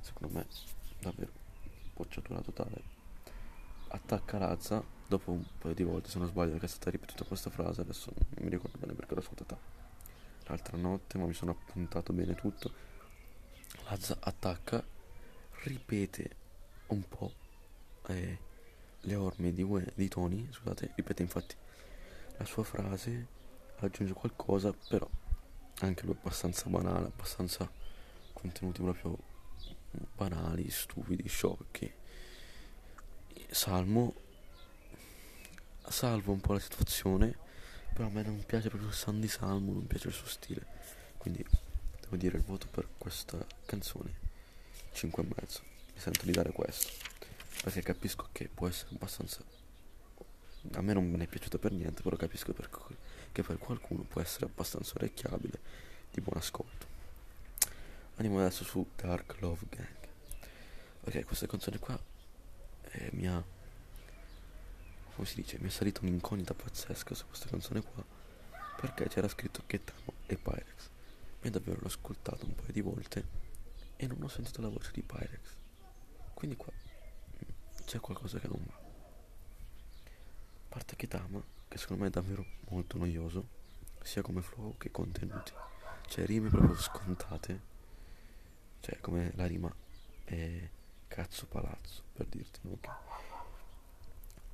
Secondo 0.00 0.34
me 0.34 0.46
davvero 0.98 1.30
bocciatura 1.94 2.40
totale 2.40 2.82
attacca 3.88 4.38
Razza 4.38 4.82
dopo 5.06 5.30
un 5.30 5.44
paio 5.58 5.74
di 5.74 5.84
volte 5.84 6.10
se 6.10 6.18
non 6.18 6.26
sbaglio 6.26 6.52
perché 6.52 6.66
è 6.66 6.68
stata 6.68 6.90
ripetuta 6.90 7.24
questa 7.24 7.50
frase 7.50 7.82
adesso 7.82 8.12
non 8.14 8.44
mi 8.44 8.50
ricordo 8.50 8.76
bene 8.78 8.94
perché 8.94 9.14
l'ho 9.14 9.20
ascoltata 9.20 9.56
l'altra 10.46 10.76
notte 10.76 11.18
ma 11.18 11.26
mi 11.26 11.34
sono 11.34 11.52
appuntato 11.52 12.12
bene 12.12 12.34
tutto 12.34 12.72
Razza 13.84 14.16
attacca 14.20 14.84
ripete 15.64 16.36
un 16.88 17.06
po' 17.08 17.32
eh, 18.08 18.38
le 19.00 19.14
orme 19.14 19.52
di, 19.52 19.62
We, 19.62 19.92
di 19.94 20.08
Tony 20.08 20.48
scusate 20.50 20.92
ripete 20.94 21.22
infatti 21.22 21.54
la 22.36 22.44
sua 22.44 22.64
frase 22.64 23.26
aggiunge 23.80 24.12
qualcosa 24.12 24.72
però 24.88 25.08
anche 25.80 26.04
lui 26.04 26.16
abbastanza 26.18 26.68
banale 26.68 27.06
abbastanza 27.06 27.68
contenuti 28.32 28.80
proprio 28.80 29.32
banali, 30.14 30.68
stupidi, 30.70 31.28
sciocchi. 31.28 31.92
Salmo 33.50 34.14
salva 35.86 36.32
un 36.32 36.40
po' 36.40 36.54
la 36.54 36.58
situazione, 36.58 37.36
però 37.94 38.08
a 38.08 38.10
me 38.10 38.22
non 38.22 38.44
piace 38.44 38.68
proprio 38.68 38.90
il 38.90 38.94
sound 38.94 39.24
Salmo, 39.24 39.72
non 39.72 39.86
piace 39.86 40.08
il 40.08 40.14
suo 40.14 40.26
stile. 40.26 40.66
Quindi 41.16 41.42
devo 42.02 42.16
dire 42.16 42.36
il 42.36 42.42
voto 42.42 42.66
per 42.66 42.88
questa 42.98 43.38
canzone 43.64 44.12
5 44.92 45.22
e 45.22 45.26
mezzo. 45.34 45.62
Mi 45.94 46.00
sento 46.00 46.26
di 46.26 46.32
dare 46.32 46.52
questo, 46.52 46.92
perché 47.62 47.80
capisco 47.80 48.28
che 48.32 48.50
può 48.52 48.68
essere 48.68 48.90
abbastanza 48.94 49.42
a 50.72 50.80
me 50.80 50.92
non 50.94 51.08
me 51.08 51.18
ne 51.18 51.24
è 51.24 51.26
piaciuta 51.26 51.58
per 51.58 51.72
niente, 51.72 52.02
però 52.02 52.16
capisco 52.16 52.52
per, 52.52 52.70
che 53.32 53.42
per 53.42 53.58
qualcuno 53.58 54.02
può 54.02 54.20
essere 54.20 54.46
abbastanza 54.46 54.94
orecchiabile, 54.96 55.60
di 56.10 56.20
buon 56.20 56.38
ascolto. 56.38 56.86
Andiamo 58.16 58.40
adesso 58.40 58.64
su 58.64 58.86
Dark 58.96 59.40
Love 59.40 59.66
Gang. 59.68 59.88
Ok, 61.02 61.24
questa 61.24 61.46
canzone 61.46 61.78
qua 61.78 61.98
eh, 62.92 63.10
mi 63.12 63.28
ha. 63.28 63.53
Come 65.14 65.26
si 65.26 65.36
dice? 65.36 65.58
Mi 65.60 65.68
è 65.68 65.70
salita 65.70 66.00
un'incognita 66.02 66.54
pazzesca 66.54 67.14
su 67.14 67.26
questa 67.26 67.48
canzone 67.48 67.82
qua. 67.82 68.04
Perché 68.76 69.08
c'era 69.08 69.28
scritto 69.28 69.62
Ketamo 69.66 70.12
e 70.26 70.36
Pyrex. 70.36 70.90
E 71.40 71.50
davvero 71.50 71.78
l'ho 71.80 71.86
ascoltato 71.86 72.44
un 72.44 72.54
paio 72.54 72.72
di 72.72 72.80
volte 72.80 73.42
e 73.96 74.06
non 74.06 74.22
ho 74.22 74.28
sentito 74.28 74.60
la 74.60 74.68
voce 74.68 74.90
di 74.92 75.02
Pyrex. 75.02 75.56
Quindi 76.34 76.56
qua 76.56 76.72
mm, 76.72 77.84
c'è 77.84 78.00
qualcosa 78.00 78.38
che 78.38 78.48
non 78.48 78.62
va. 78.66 78.78
parte 80.68 80.96
che 80.96 81.06
Dama, 81.06 81.42
che 81.68 81.78
secondo 81.78 82.02
me 82.02 82.08
è 82.08 82.12
davvero 82.12 82.44
molto 82.70 82.98
noioso, 82.98 83.46
sia 84.02 84.22
come 84.22 84.42
flow 84.42 84.76
che 84.76 84.90
contenuti. 84.90 85.52
Cioè 86.08 86.26
rime 86.26 86.48
proprio 86.48 86.76
scontate. 86.76 87.72
Cioè 88.80 89.00
come 89.00 89.32
la 89.36 89.46
rima 89.46 89.72
è 90.24 90.68
cazzo 91.06 91.46
palazzo, 91.46 92.02
per 92.12 92.26
dirti, 92.26 92.58
no? 92.62 92.78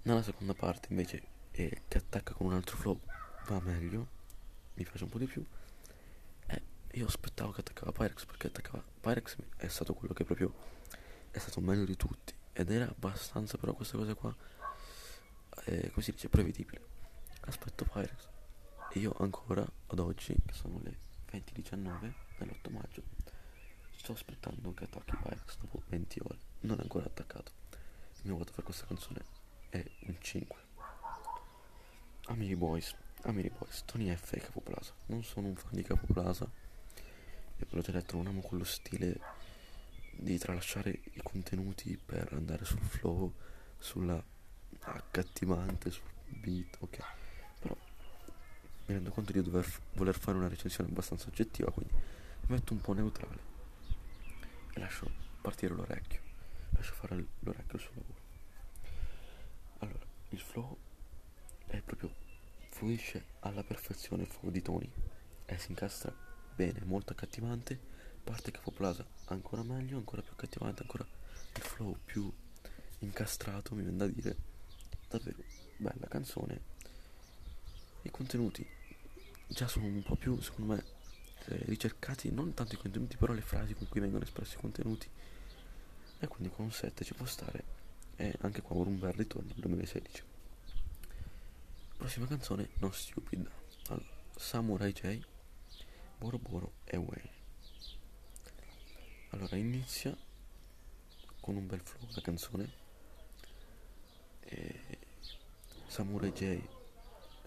Nella 0.03 0.23
seconda 0.23 0.55
parte 0.55 0.87
invece 0.91 1.23
eh, 1.51 1.83
che 1.87 1.99
attacca 1.99 2.33
con 2.33 2.47
un 2.47 2.55
altro 2.55 2.77
flow 2.79 2.99
va 3.49 3.61
meglio, 3.61 4.09
mi 4.75 4.85
piace 4.85 5.05
un 5.05 5.11
po' 5.11 5.19
di 5.19 5.27
più. 5.27 5.45
Eh, 6.47 6.63
io 6.93 7.07
aspettavo 7.07 7.51
che 7.51 7.61
attaccava 7.61 7.93
Pyrex 7.93 8.25
perché 8.25 8.47
attaccava 8.47 8.83
Pyrex 9.01 9.37
è 9.57 9.69
stato 9.69 9.93
quello 9.93 10.15
che 10.15 10.25
proprio 10.25 10.55
è 11.31 11.39
stato 11.39 11.61
meglio 11.61 11.85
di 11.85 11.97
tutti. 11.97 12.33
Ed 12.53 12.71
era 12.71 12.89
abbastanza 12.89 13.59
però 13.59 13.75
questa 13.75 13.99
cosa 13.99 14.15
qua 14.15 14.35
eh, 15.67 15.91
come 15.91 16.03
si 16.03 16.13
dice 16.13 16.31
prevedibile. 16.31 16.81
Aspetto 17.43 17.85
Pyrex. 17.85 18.27
E 18.93 18.99
io 19.01 19.15
ancora 19.19 19.71
ad 19.89 19.99
oggi 19.99 20.35
che 20.47 20.55
sono 20.55 20.81
le 20.83 20.97
20.19 21.31 22.13
dell'8 22.39 22.73
maggio 22.73 23.03
sto 23.95 24.13
aspettando 24.13 24.73
che 24.73 24.85
attacchi 24.85 25.15
Pyrex 25.15 25.59
dopo 25.59 25.83
20 25.89 26.21
ore. 26.21 26.39
Non 26.61 26.79
è 26.79 26.83
ancora 26.83 27.05
attaccato. 27.05 27.53
Il 28.23 28.29
mio 28.31 28.39
voto 28.39 28.53
per 28.53 28.65
questa 28.65 28.87
canzone 28.87 29.40
è 29.71 29.85
un 30.07 30.17
5 30.19 30.59
Amiri 32.27 32.57
Boys 32.57 32.95
Amiri 33.23 33.51
Boys 33.51 33.85
Tony 33.87 34.15
F 34.15 34.35
e 34.35 34.41
Capo 34.41 34.61
Plaza 34.61 34.93
non 35.07 35.25
sono 35.25 35.49
un 35.49 35.57
fan 35.57 35.73
di 35.73 35.83
Capo 35.83 36.07
Plaza 36.13 36.45
e 36.45 37.67
ve 37.69 37.77
l'ho 37.77 37.83
detto 37.83 38.17
non 38.17 38.27
amo 38.27 38.41
quello 38.41 38.65
stile 38.65 39.19
di 40.21 40.39
tralasciare 40.39 40.91
i 40.91 41.21
contenuti 41.23 41.97
per 41.97 42.33
andare 42.33 42.65
sul 42.65 42.81
flow, 42.81 43.33
sulla 43.79 44.23
accattivante, 44.81 45.91
sul 45.91 46.09
beat, 46.27 46.77
ok. 46.81 46.99
Però 47.59 47.77
mi 48.87 48.95
rendo 48.95 49.11
conto 49.11 49.33
di 49.33 49.43
dover 49.43 49.67
voler 49.95 50.19
fare 50.19 50.37
una 50.37 50.49
recensione 50.49 50.91
abbastanza 50.91 51.29
oggettiva, 51.29 51.71
quindi 51.71 51.95
metto 52.49 52.73
un 52.73 52.81
po' 52.81 52.93
neutrale 52.93 53.49
e 54.75 54.81
lascio 54.81 55.11
partire 55.41 55.75
l'orecchio, 55.75 56.21
lascio 56.71 56.95
fare 56.95 57.25
l'orecchio 57.41 57.79
il 57.79 57.81
suo 57.81 57.93
lavoro. 57.95 58.29
Il 60.31 60.41
flow 60.41 60.77
è 61.67 61.81
proprio 61.81 62.15
fluisce 62.71 63.25
alla 63.41 63.63
perfezione 63.63 64.23
il 64.23 64.29
flow 64.29 64.51
di 64.51 64.63
Tony 64.63 64.91
e 65.45 65.59
si 65.59 65.71
incastra 65.71 66.15
bene, 66.55 66.81
molto 66.85 67.13
accattivante 67.13 67.79
parte 68.23 68.51
Capo 68.51 68.71
Plaza 68.71 69.05
ancora 69.27 69.63
meglio, 69.63 69.97
ancora 69.97 70.23
più 70.23 70.33
accattivante, 70.33 70.83
ancora 70.83 71.05
il 71.57 71.63
flow 71.63 71.97
più 72.05 72.33
incastrato, 73.01 73.75
mi 73.75 73.83
viene 73.83 73.97
da 73.97 74.07
dire. 74.07 74.37
Davvero 75.09 75.43
bella 75.77 76.07
canzone. 76.07 76.61
I 78.03 78.11
contenuti 78.11 78.67
già 79.49 79.67
sono 79.67 79.87
un 79.87 80.03
po' 80.03 80.17
più, 80.17 80.41
secondo 80.41 80.75
me, 80.75 80.85
eh, 81.47 81.65
ricercati, 81.65 82.31
non 82.31 82.55
tanto 82.55 82.75
i 82.75 82.79
contenuti, 82.79 83.17
però 83.17 83.33
le 83.33 83.41
frasi 83.41 83.75
con 83.75 83.89
cui 83.89 84.01
vengono 84.01 84.25
espressi 84.25 84.57
i 84.57 84.61
contenuti. 84.61 85.09
E 86.21 86.27
quindi 86.29 86.55
con 86.55 86.67
un 86.67 86.73
7 86.73 87.05
ci 87.05 87.15
può 87.15 87.27
stare. 87.27 87.79
E 88.21 88.35
anche 88.43 88.61
qua 88.61 88.77
un 88.77 88.99
bel 88.99 89.15
ritorno 89.15 89.49
nel 89.49 89.61
2016. 89.61 90.23
Prossima 91.97 92.27
canzone, 92.27 92.69
Non 92.75 92.93
Stupid. 92.93 93.51
Allora, 93.87 94.05
Samurai 94.37 94.93
J, 94.93 95.21
Boro 96.19 96.37
Boro 96.37 96.73
e 96.85 96.99
Wayne. 96.99 97.31
Allora 99.31 99.57
inizia 99.57 100.15
con 101.41 101.57
un 101.57 101.67
bel 101.67 101.81
flow 101.81 102.07
la 102.11 102.21
canzone. 102.21 102.73
E 104.41 104.99
Samurai 105.87 106.31
J 106.31 106.61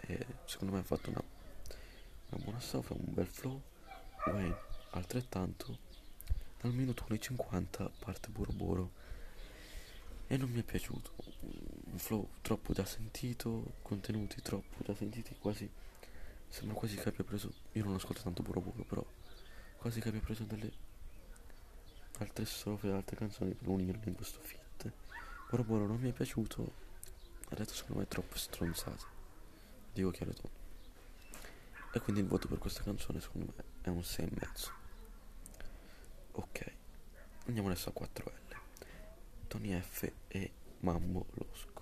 e 0.08 0.26
secondo 0.46 0.74
me 0.74 0.80
ha 0.80 0.84
fatto 0.84 1.12
una, 1.12 1.24
una 2.30 2.44
buona 2.44 2.60
sofra, 2.60 2.96
un 2.96 3.14
bel 3.14 3.28
flow. 3.28 3.62
Wayne 4.26 4.58
altrettanto. 4.90 5.78
Dal 6.60 6.74
minuto 6.74 7.06
1.50 7.10 7.92
parte 8.00 8.30
Boro 8.30 8.52
Boro 8.54 8.92
e 10.34 10.38
non 10.38 10.50
mi 10.50 10.62
è 10.62 10.64
piaciuto. 10.64 11.14
Un 11.42 12.00
flow 12.00 12.28
troppo 12.42 12.74
già 12.74 12.86
sentito, 12.86 13.76
contenuti 13.84 14.42
troppo 14.42 14.84
già 14.84 14.96
sentiti, 14.96 15.36
quasi 15.40 15.70
sembra 16.48 16.76
quasi 16.76 16.96
che 16.96 17.10
abbia 17.10 17.24
preso. 17.24 17.54
Io 17.74 17.84
non 17.84 17.94
ascolto 17.94 18.24
tanto 18.24 18.42
Boro 18.42 18.60
Boro, 18.60 18.84
però 18.84 19.06
quasi 19.78 20.02
che 20.02 20.10
abbia 20.10 20.22
preso 20.22 20.44
delle 20.44 20.72
altre 22.18 22.46
strofe, 22.46 22.90
altre 22.90 23.16
canzoni 23.16 23.54
per 23.54 23.68
unirle 23.68 24.02
in 24.06 24.16
questo 24.16 24.40
fit. 24.40 24.92
Però 25.52 25.62
buono, 25.62 25.86
non 25.86 26.00
mi 26.00 26.10
è 26.10 26.14
piaciuto. 26.14 26.74
Ha 27.50 27.56
detto 27.56 27.74
secondo 27.76 28.00
me 28.00 28.08
troppo 28.08 28.36
stronzate. 28.36 29.06
Dico 29.94 30.10
chiaro 30.10 30.34
tondo. 30.34 30.62
E 31.94 32.00
quindi 32.00 32.22
il 32.22 32.28
voto 32.28 32.48
per 32.48 32.58
questa 32.58 32.82
canzone 32.82 33.22
secondo 33.22 33.54
me 33.56 33.64
è 33.82 33.90
un 33.90 34.00
6,5. 34.00 34.72
Ok, 36.32 36.74
andiamo 37.46 37.70
adesso 37.70 37.90
a 37.90 37.94
4L. 37.96 38.43
Tony 39.54 39.80
F 39.80 40.12
e 40.30 40.52
Mambo 40.80 41.28
Losco. 41.34 41.82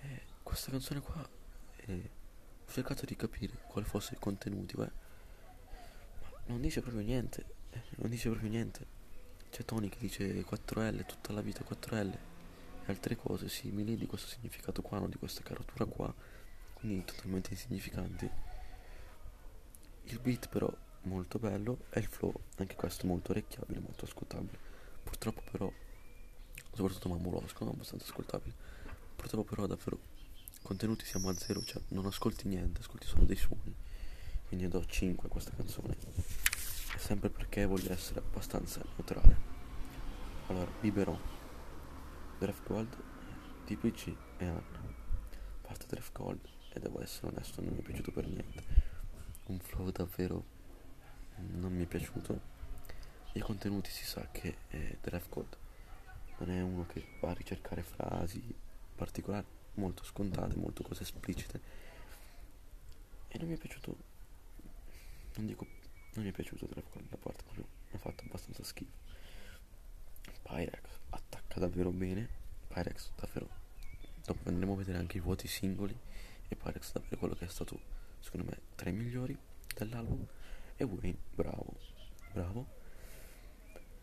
E 0.00 0.22
questa 0.42 0.70
canzone 0.70 1.00
qua 1.00 1.26
eh, 1.76 2.10
ho 2.66 2.70
cercato 2.70 3.06
di 3.06 3.16
capire 3.16 3.56
quale 3.66 3.86
fosse 3.86 4.12
il 4.12 4.20
contenuto, 4.20 4.84
eh. 4.84 4.90
ma 6.20 6.30
non 6.48 6.60
dice 6.60 6.82
proprio 6.82 7.02
niente 7.02 7.54
non 7.96 8.10
dice 8.10 8.28
proprio 8.28 8.50
niente. 8.50 8.86
C'è 9.48 9.64
Tony 9.64 9.88
che 9.88 9.96
dice 9.98 10.44
4L, 10.44 11.06
tutta 11.06 11.32
la 11.32 11.40
vita 11.40 11.64
4L 11.64 12.12
e 12.12 12.18
altre 12.86 13.16
cose 13.16 13.48
simili 13.48 13.96
di 13.96 14.06
questo 14.06 14.28
significato 14.28 14.82
qua, 14.82 14.98
non 14.98 15.08
di 15.08 15.16
questa 15.16 15.42
caratura 15.42 15.86
qua, 15.86 16.12
quindi 16.74 17.06
totalmente 17.06 17.52
insignificanti. 17.52 18.30
Il 20.04 20.20
beat 20.20 20.48
però 20.48 20.70
molto 21.04 21.38
bello 21.38 21.86
e 21.88 22.00
il 22.00 22.06
flow, 22.06 22.34
anche 22.56 22.74
questo 22.74 23.06
molto 23.06 23.30
orecchiabile, 23.30 23.80
molto 23.80 24.04
ascoltabile. 24.04 24.58
Purtroppo 25.02 25.40
però, 25.50 25.72
soprattutto 26.72 27.08
Mammolosco, 27.08 27.64
non 27.64 27.74
abbastanza 27.74 28.06
ascoltabile. 28.06 28.54
Purtroppo 29.16 29.44
però 29.54 29.66
davvero 29.66 29.98
contenuti 30.62 31.04
siamo 31.04 31.28
a 31.28 31.34
zero, 31.34 31.62
cioè 31.62 31.80
non 31.88 32.06
ascolti 32.06 32.48
niente, 32.48 32.80
ascolti 32.80 33.06
solo 33.06 33.24
dei 33.24 33.36
suoni. 33.36 33.74
Quindi 34.48 34.68
do 34.68 34.84
5 34.84 35.26
a 35.26 35.30
questa 35.30 35.52
canzone 35.56 35.96
sempre 36.98 37.30
perché 37.30 37.64
voglio 37.66 37.92
essere 37.92 38.20
abbastanza 38.20 38.80
neutrale. 38.96 39.54
Allora, 40.48 40.70
Biberon, 40.80 41.20
Draft 42.38 42.66
Gold, 42.66 42.96
TPC 43.64 44.14
e 44.38 44.44
Anna. 44.44 44.94
Parte 45.62 45.86
Draft 45.86 46.12
Gold 46.12 46.40
e 46.72 46.80
devo 46.80 47.02
essere 47.02 47.28
onesto, 47.28 47.60
non 47.60 47.74
mi 47.74 47.80
è 47.80 47.82
piaciuto 47.82 48.12
per 48.12 48.26
niente. 48.26 48.64
Un 49.46 49.58
flow 49.58 49.90
davvero 49.90 50.44
non 51.36 51.72
mi 51.72 51.84
è 51.84 51.86
piaciuto. 51.86 52.54
I 53.32 53.40
contenuti 53.40 53.90
si 53.90 54.04
sa 54.04 54.26
che 54.30 54.56
eh, 54.68 54.98
Draft 55.00 55.28
Gold 55.28 55.56
non 56.38 56.50
è 56.50 56.60
uno 56.60 56.86
che 56.86 57.04
va 57.20 57.30
a 57.30 57.34
ricercare 57.34 57.82
frasi 57.82 58.42
particolari, 58.94 59.46
molto 59.74 60.04
scontate, 60.04 60.56
molto 60.56 60.82
cose 60.82 61.02
esplicite. 61.02 61.60
E 63.28 63.38
non 63.38 63.48
mi 63.48 63.54
è 63.54 63.58
piaciuto, 63.58 63.96
non 65.36 65.46
dico 65.46 65.66
non 66.14 66.24
mi 66.24 66.30
è 66.30 66.34
piaciuto 66.34 66.66
la 66.72 66.80
parte 67.18 67.42
proprio 67.42 67.66
mi 67.90 67.94
ha 67.94 67.98
fatto 67.98 68.24
abbastanza 68.24 68.64
schifo. 68.64 69.04
Pyrex 70.42 70.98
attacca 71.10 71.60
davvero 71.60 71.90
bene 71.90 72.28
Pyrex 72.68 73.10
davvero 73.16 73.48
dopo 74.24 74.48
andremo 74.48 74.72
a 74.72 74.76
vedere 74.76 74.98
anche 74.98 75.18
i 75.18 75.20
voti 75.20 75.46
singoli 75.46 75.96
e 76.48 76.56
Pyrex 76.56 76.92
davvero 76.92 77.18
quello 77.18 77.34
che 77.34 77.44
è 77.44 77.48
stato 77.48 77.78
secondo 78.20 78.46
me 78.50 78.58
tra 78.74 78.88
i 78.88 78.92
migliori 78.92 79.36
dell'album. 79.74 80.26
E 80.76 80.84
Wayne 80.84 81.18
bravo 81.34 81.76
bravo. 82.36 82.66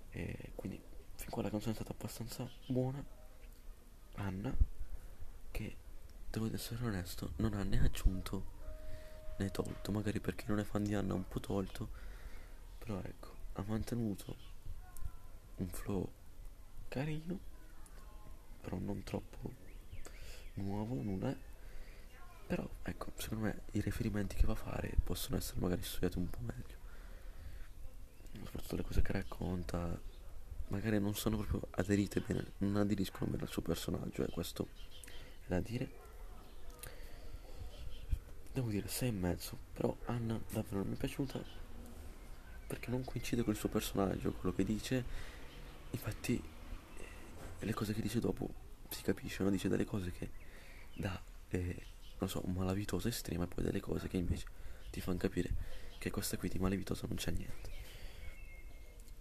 E 0.09 0.51
quindi 0.55 0.81
fin 1.23 1.31
qua 1.31 1.41
la 1.41 1.49
canzone 1.49 1.71
è 1.71 1.75
stata 1.75 1.93
abbastanza 1.93 2.49
buona 2.67 3.03
Anna 4.15 4.53
che 5.51 5.75
devo 6.29 6.53
essere 6.53 6.83
onesto 6.83 7.31
non 7.37 7.53
ha 7.53 7.63
né 7.63 7.79
aggiunto 7.79 8.51
né 9.37 9.49
tolto, 9.49 9.91
magari 9.91 10.19
perché 10.19 10.45
non 10.47 10.59
è 10.59 10.63
fan 10.63 10.83
di 10.83 10.93
Anna 10.93 11.13
un 11.13 11.27
po' 11.27 11.39
tolto, 11.39 11.89
però 12.77 12.99
ecco, 12.99 13.35
ha 13.53 13.63
mantenuto 13.65 14.35
un 15.55 15.67
flow 15.69 16.11
carino, 16.87 17.39
però 18.61 18.77
non 18.77 19.01
troppo 19.03 19.51
nuovo, 20.55 21.27
è. 21.27 21.35
Però 22.45 22.69
ecco, 22.83 23.11
secondo 23.15 23.45
me 23.45 23.61
i 23.71 23.81
riferimenti 23.81 24.35
che 24.35 24.45
va 24.45 24.53
a 24.53 24.57
fare 24.57 24.95
possono 25.03 25.37
essere 25.37 25.59
magari 25.61 25.81
studiati 25.81 26.17
un 26.17 26.29
po' 26.29 26.41
meglio. 26.41 26.81
Soprattutto 28.43 28.75
le 28.75 28.83
cose 28.83 29.01
che 29.01 29.11
racconta, 29.13 29.99
magari 30.73 30.99
non 30.99 31.13
sono 31.13 31.37
proprio 31.37 31.67
aderite 31.71 32.19
bene, 32.19 32.53
non 32.57 32.77
aderiscono 32.77 33.29
bene 33.29 33.43
al 33.43 33.49
suo 33.49 33.61
personaggio, 33.61 34.23
e 34.23 34.25
eh, 34.25 34.31
questo 34.31 34.67
è 35.45 35.49
da 35.49 35.59
dire. 35.59 36.01
Devo 38.51 38.69
dire 38.69 38.87
6 38.87 39.09
e 39.09 39.11
mezzo 39.11 39.57
però 39.73 39.95
Anna 40.05 40.39
davvero 40.51 40.77
non 40.77 40.89
mi 40.89 40.93
è 40.93 40.97
piaciuta 40.97 41.41
perché 42.67 42.91
non 42.91 43.03
coincide 43.03 43.43
con 43.43 43.53
il 43.53 43.59
suo 43.59 43.69
personaggio 43.69 44.31
quello 44.33 44.55
che 44.55 44.63
dice. 44.63 45.03
Infatti 45.91 46.41
eh, 46.97 47.65
le 47.65 47.73
cose 47.73 47.93
che 47.93 48.01
dice 48.01 48.19
dopo 48.19 48.49
si 48.89 49.03
capiscono 49.03 49.49
dice 49.49 49.69
delle 49.69 49.85
cose 49.85 50.11
che 50.11 50.29
da, 50.93 51.21
eh, 51.49 51.85
non 52.17 52.29
so, 52.29 52.41
malavitosa 52.41 53.09
estrema 53.09 53.43
e 53.43 53.47
poi 53.47 53.63
delle 53.63 53.79
cose 53.79 54.07
che 54.07 54.17
invece 54.17 54.45
ti 54.89 55.01
fanno 55.01 55.17
capire 55.17 55.81
che 55.99 56.09
questa 56.09 56.37
qui 56.37 56.49
di 56.49 56.57
malavitosa 56.57 57.05
non 57.07 57.17
c'è 57.17 57.31
niente. 57.31 57.71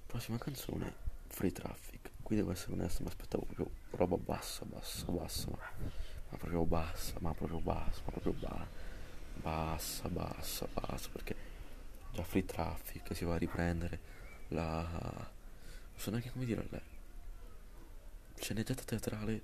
Prossima 0.06 0.36
canzone, 0.36 1.11
Free 1.32 1.50
Traffic. 1.50 2.10
Qui 2.22 2.36
devo 2.36 2.52
essere 2.52 2.74
onesto, 2.74 3.02
mi 3.02 3.08
aspettavo 3.08 3.44
proprio 3.44 3.70
roba 3.92 4.16
bassa, 4.18 4.66
bassa, 4.66 5.10
bassa, 5.10 5.48
ma, 5.48 5.58
ma 6.28 6.36
proprio 6.36 6.64
bassa, 6.64 7.14
ma 7.20 7.32
proprio 7.32 7.58
bassa, 7.58 8.02
ma 8.04 8.10
proprio 8.10 8.32
ba, 8.34 8.68
bassa, 9.40 10.08
bassa, 10.10 10.68
bassa, 10.72 11.08
perché 11.10 11.34
già 12.12 12.22
Free 12.22 12.44
Traffic 12.44 13.16
si 13.16 13.24
va 13.24 13.34
a 13.34 13.38
riprendere 13.38 13.98
la... 14.48 14.86
non 14.90 15.96
so 15.96 16.10
neanche 16.10 16.30
come 16.30 16.44
dire, 16.44 16.66
la 16.68 16.80
sceneggiata 18.38 18.82
teatrale 18.82 19.42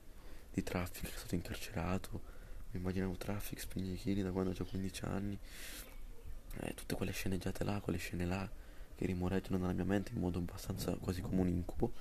di 0.52 0.62
Traffic 0.62 1.08
che 1.08 1.14
è 1.14 1.18
stato 1.18 1.34
incarcerato, 1.36 2.20
mi 2.72 2.80
immaginavo 2.80 3.16
Traffic 3.16 3.60
spegne 3.60 3.94
chili 3.94 4.22
da 4.22 4.30
quando 4.30 4.50
ho 4.50 4.64
15 4.64 5.04
anni, 5.06 5.38
eh, 6.60 6.74
tutte 6.74 6.94
quelle 6.96 7.12
sceneggiate 7.12 7.64
là, 7.64 7.80
quelle 7.80 7.98
scene 7.98 8.26
là 8.26 8.66
che 8.98 9.06
rimoreggiano 9.06 9.58
nella 9.58 9.72
mia 9.72 9.84
mente 9.84 10.10
in 10.12 10.18
modo 10.18 10.40
abbastanza 10.40 10.92
quasi 10.96 11.20
come 11.20 11.40
un 11.42 11.46
incubo. 11.48 11.92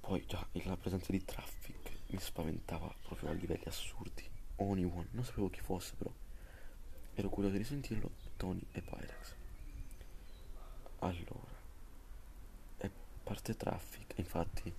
Poi 0.00 0.22
già 0.26 0.46
la 0.52 0.76
presenza 0.76 1.10
di 1.10 1.24
Traffic 1.24 1.92
mi 2.08 2.18
spaventava 2.20 2.94
proprio 3.06 3.30
a 3.30 3.32
livelli 3.32 3.64
assurdi. 3.64 4.22
Anyone, 4.56 5.08
non 5.12 5.24
sapevo 5.24 5.48
chi 5.48 5.60
fosse 5.60 5.94
però. 5.96 6.12
Ero 7.14 7.28
curioso 7.30 7.56
di 7.56 7.64
sentirlo, 7.64 8.10
Tony 8.36 8.60
e 8.72 8.82
Pyrex. 8.82 9.34
Allora, 10.98 11.54
è 12.76 12.90
parte 13.22 13.56
Traffic, 13.56 14.12
infatti 14.16 14.70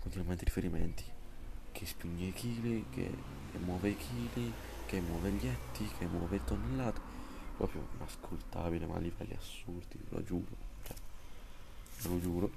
continuamente 0.00 0.44
riferimenti. 0.44 1.04
Che 1.70 1.86
spinge 1.86 2.24
i 2.24 2.32
chili, 2.32 2.84
che, 2.90 3.08
muove 3.58 3.90
i 3.90 3.96
chili, 3.96 4.52
che 4.86 5.00
muove 5.00 5.30
gli 5.30 5.46
etti, 5.46 5.88
che 5.98 6.06
muove 6.06 6.42
tonnellate 6.42 7.15
proprio 7.56 7.88
inascoltabile 7.94 8.86
ma 8.86 8.96
a 8.96 9.00
livelli 9.00 9.34
assurdi, 9.34 9.98
lo 10.10 10.22
giuro, 10.22 10.56
cioè, 10.84 10.96
lo 12.08 12.20
giuro, 12.20 12.50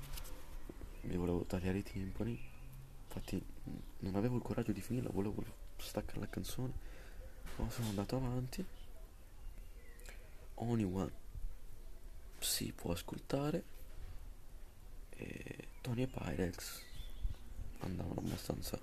mi 1.02 1.16
volevo 1.16 1.44
tagliare 1.44 1.78
i 1.78 1.84
timpani, 1.84 2.40
infatti 3.08 3.44
non 4.00 4.16
avevo 4.16 4.36
il 4.36 4.42
coraggio 4.42 4.72
di 4.72 4.82
finirla, 4.82 5.10
volevo 5.12 5.44
staccare 5.78 6.20
la 6.20 6.30
canzone, 6.30 6.74
ma 7.56 7.70
sono 7.70 7.90
andato 7.90 8.16
avanti, 8.16 8.66
One 10.62 11.12
si 12.40 12.72
può 12.74 12.92
ascoltare. 12.92 13.64
E 15.12 15.68
Tony 15.82 16.04
e 16.04 16.08
Pyrex 16.08 16.82
andavano 17.80 18.20
abbastanza 18.20 18.80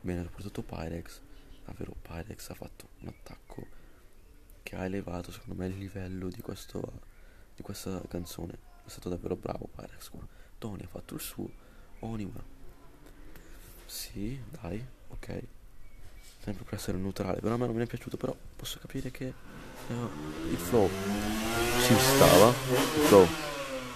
bene, 0.00 0.24
soprattutto 0.24 0.62
Pyrex, 0.62 1.20
davvero 1.64 1.94
Pyrex 2.00 2.50
ha 2.50 2.54
fatto 2.54 2.88
un 3.00 3.08
attacco 3.08 3.66
che 4.72 4.78
ha 4.78 4.84
elevato 4.86 5.30
secondo 5.30 5.54
me 5.54 5.68
il 5.68 5.76
livello 5.76 6.28
di, 6.28 6.40
questo, 6.40 6.80
di 7.54 7.62
questa 7.62 8.00
canzone. 8.08 8.58
È 8.86 8.88
stato 8.88 9.10
davvero 9.10 9.36
bravo 9.36 9.68
Pyrex. 9.74 10.10
Tony 10.56 10.82
ha 10.84 10.88
fatto 10.88 11.14
il 11.14 11.20
suo, 11.20 11.50
Onima. 12.00 12.42
Sì, 13.84 14.40
dai, 14.48 14.82
ok. 15.08 15.42
Sempre 16.38 16.64
per 16.64 16.74
essere 16.74 16.96
neutrale, 16.96 17.40
però 17.40 17.54
a 17.54 17.58
me 17.58 17.66
non 17.66 17.76
mi 17.76 17.82
è 17.82 17.86
piaciuto, 17.86 18.16
però 18.16 18.34
posso 18.56 18.78
capire 18.78 19.10
che 19.10 19.26
eh, 19.26 19.94
il 20.50 20.56
flow 20.56 20.88
ci 20.88 21.94
stava, 21.94 22.48
il 22.48 23.04
flow 23.08 23.26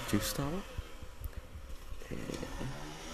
ci 0.09 0.21
stava. 0.21 0.61
E 2.09 2.16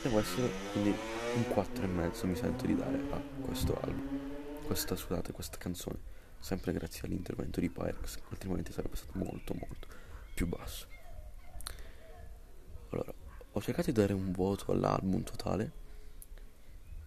devo 0.02 0.18
essere 0.18 0.50
quindi 0.72 0.92
un 1.34 1.46
4 1.48 1.84
e 1.84 1.86
mezzo 1.86 2.26
mi 2.26 2.34
sento 2.34 2.66
di 2.66 2.74
dare 2.74 3.00
a 3.12 3.20
questo 3.40 3.78
album. 3.80 4.18
Questa, 4.66 4.96
scusate, 4.96 5.30
questa 5.30 5.58
canzone 5.58 6.10
sempre 6.42 6.72
grazie 6.72 7.06
all'intervento 7.06 7.60
di 7.60 7.70
Pyrex, 7.70 8.18
altrimenti 8.30 8.72
sarebbe 8.72 8.96
stato 8.96 9.12
molto 9.14 9.54
molto 9.54 9.86
più 10.34 10.48
basso. 10.48 10.88
Allora, 12.90 13.14
ho 13.52 13.62
cercato 13.62 13.92
di 13.92 13.96
dare 13.96 14.12
un 14.12 14.32
voto 14.32 14.72
all'album 14.72 15.22
totale, 15.22 15.72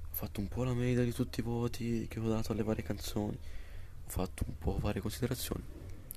ho 0.09 0.15
fatto 0.15 0.39
un 0.39 0.47
po' 0.47 0.63
la 0.63 0.73
media 0.73 1.03
di 1.03 1.11
tutti 1.11 1.41
i 1.41 1.43
voti 1.43 2.07
che 2.07 2.19
ho 2.19 2.29
dato 2.29 2.53
alle 2.53 2.63
varie 2.63 2.83
canzoni, 2.83 3.37
ho 3.37 4.09
fatto 4.09 4.45
un 4.47 4.57
po' 4.57 4.77
varie 4.79 5.01
considerazioni, 5.01 5.63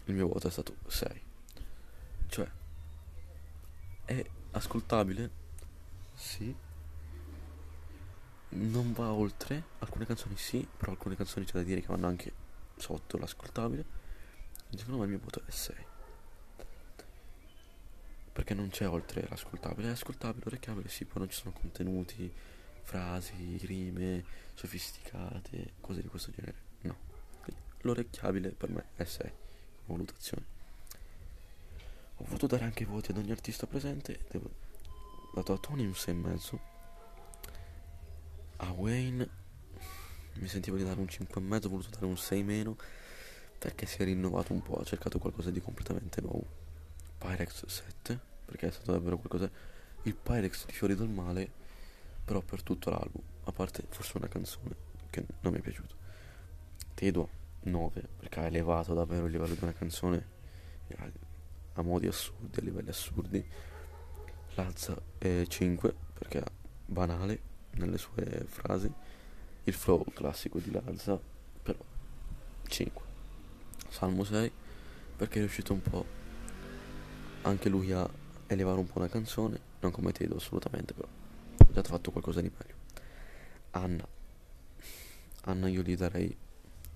il 0.05 0.15
mio 0.15 0.29
voto 0.29 0.47
è 0.47 0.51
stato 0.51 0.77
6, 0.87 1.23
cioè 2.29 2.49
è 4.05 4.25
ascoltabile, 4.53 5.31
sì, 6.15 6.55
non 8.51 8.93
va 8.93 9.13
oltre, 9.13 9.65
alcune 9.81 10.07
canzoni 10.07 10.37
sì, 10.37 10.67
però 10.77 10.93
alcune 10.93 11.17
canzoni 11.17 11.45
c'è 11.45 11.55
da 11.55 11.63
dire 11.65 11.81
che 11.81 11.89
vanno 11.89 12.07
anche 12.07 12.47
sotto 12.79 13.19
l'ascoltabile. 13.19 13.85
Secondo 14.75 14.99
me 14.99 15.05
il 15.05 15.11
mio 15.11 15.21
voto 15.21 15.43
è 15.45 15.51
6 15.51 15.87
perché 18.39 18.55
non 18.55 18.69
c'è 18.69 18.87
oltre 18.87 19.27
l'ascoltabile. 19.29 19.89
È 19.89 19.91
ascoltabile, 19.91 20.47
orecchiabile 20.47 20.89
sì, 20.89 21.05
poi 21.05 21.23
non 21.23 21.29
ci 21.29 21.41
sono 21.41 21.51
contenuti 21.51 22.33
frasi, 22.83 23.59
rime 23.63 24.25
sofisticate, 24.55 25.73
cose 25.81 26.03
di 26.03 26.07
questo 26.09 26.31
genere. 26.31 26.55
No, 26.83 26.97
l'orecchiabile 27.81 28.51
per 28.51 28.71
me 28.71 28.85
è 28.95 29.03
6 29.03 29.33
come 29.87 29.99
valutazione. 29.99 30.45
Ho 32.19 32.25
voluto 32.25 32.47
dare 32.47 32.63
anche 32.63 32.85
voti 32.85 33.11
ad 33.11 33.17
ogni 33.17 33.33
artista 33.33 33.67
presente 33.67 34.21
devo 34.31 34.51
dato 35.35 35.53
a 35.53 35.59
Tony 35.59 35.85
un 35.85 35.91
6,5 35.91 36.59
a 38.59 38.71
Wayne 38.71 39.29
mi 40.35 40.49
sentivo 40.49 40.77
di 40.77 40.85
dare 40.85 41.01
un 41.01 41.07
5,5, 41.07 41.67
ho 41.67 41.69
voluto 41.69 41.89
dare 41.91 42.07
un 42.07 42.17
6 42.17 42.43
meno 42.43 42.77
perché 43.59 43.87
si 43.87 44.01
è 44.01 44.05
rinnovato 44.05 44.53
un 44.53 44.63
po', 44.63 44.77
ha 44.77 44.85
cercato 44.85 45.19
qualcosa 45.19 45.51
di 45.51 45.61
completamente 45.61 46.21
nuovo. 46.21 46.47
Pyrex 47.19 47.67
7, 47.67 48.19
perché 48.45 48.69
è 48.69 48.71
stato 48.71 48.93
davvero 48.93 49.19
qualcosa. 49.19 49.51
Il 50.03 50.15
Pyrex 50.15 50.67
di 50.67 50.73
Fiori 50.73 50.95
del 50.95 51.09
Male, 51.09 51.51
però 52.25 52.41
per 52.41 52.63
tutto 52.63 52.91
l'album, 52.91 53.21
a 53.45 53.53
parte 53.53 53.85
forse 53.89 54.17
una 54.17 54.29
canzone 54.29 54.77
che 55.11 55.25
non 55.41 55.53
mi 55.53 55.59
è 55.59 55.63
piaciuta. 55.63 55.95
Tedo 56.95 57.29
9, 57.63 58.09
perché 58.19 58.41
ha 58.41 58.47
elevato 58.47 58.95
davvero 58.95 59.27
il 59.27 59.33
livello 59.33 59.55
di 59.55 59.63
una 59.63 59.73
canzone 59.73 60.37
a 61.75 61.83
modi 61.83 62.07
assurdi, 62.07 62.61
a 62.61 62.63
livelli 62.63 62.91
assurdi. 62.91 63.45
Lazza 64.55 65.01
eh, 65.19 65.47
5, 65.49 65.95
perché 66.15 66.41
è 66.41 66.45
banale 66.87 67.41
nelle 67.73 67.99
sue 67.99 68.45
frasi 68.47 68.93
il 69.69 69.75
flow 69.75 70.05
classico 70.15 70.59
di 70.59 70.71
Lanza, 70.71 71.21
però 71.63 71.79
5. 72.67 73.05
Salmo 73.89 74.25
6, 74.25 74.51
perché 75.17 75.37
è 75.37 75.41
riuscito 75.41 75.73
un 75.73 75.83
po' 75.83 76.07
anche 77.43 77.69
lui 77.69 77.93
a 77.93 78.09
elevare 78.47 78.79
un 78.79 78.87
po' 78.87 78.99
una 78.99 79.09
canzone, 79.09 79.61
non 79.81 79.91
come 79.91 80.13
Tedo 80.13 80.37
assolutamente, 80.37 80.95
però 80.95 81.07
ha 81.59 81.73
già 81.73 81.83
fatto 81.83 82.11
qualcosa 82.11 82.41
di 82.41 82.51
meglio. 82.51 82.77
Anna, 83.73 84.07
Anna 85.43 85.69
io 85.69 85.83
gli 85.83 85.97
darei 85.97 86.35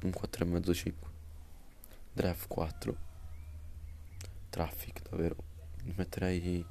un 0.03 0.11
4,5-5. 0.11 0.93
Dref 2.15 2.47
4. 2.49 2.97
Traffic 4.51 5.03
davvero. 5.09 5.37
Metterei. 5.97 6.65